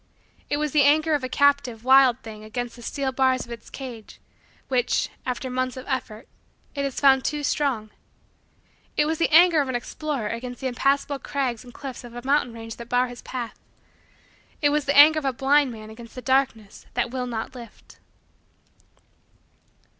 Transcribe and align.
It 0.49 0.57
was 0.57 0.71
the 0.71 0.81
anger 0.81 1.13
of 1.13 1.23
a 1.23 1.29
captive, 1.29 1.83
wild 1.83 2.21
thing 2.23 2.43
against 2.43 2.75
the 2.75 2.81
steel 2.81 3.11
bars 3.11 3.45
of 3.45 3.51
its 3.51 3.69
cage, 3.69 4.19
which, 4.67 5.09
after 5.27 5.47
months 5.47 5.77
of 5.77 5.85
effort, 5.87 6.27
it 6.73 6.83
has 6.83 6.99
found 6.99 7.23
too 7.23 7.43
strong. 7.43 7.91
It 8.97 9.05
was 9.05 9.19
the 9.19 9.29
anger 9.31 9.61
of 9.61 9.69
an 9.69 9.75
explorer 9.75 10.27
against 10.27 10.59
the 10.59 10.65
impassable 10.65 11.19
crags 11.19 11.63
and 11.63 11.71
cliffs 11.71 12.03
of 12.03 12.15
a 12.15 12.25
mountain 12.25 12.51
range 12.55 12.77
that 12.77 12.89
bars 12.89 13.09
his 13.11 13.21
path. 13.21 13.59
It 14.59 14.69
was 14.69 14.85
the 14.85 14.97
anger 14.97 15.19
of 15.19 15.25
a 15.25 15.31
blind 15.33 15.71
man 15.71 15.91
against 15.91 16.15
the 16.15 16.21
darkness 16.23 16.87
that 16.95 17.11
will 17.11 17.27
not 17.27 17.53
lift. 17.53 17.99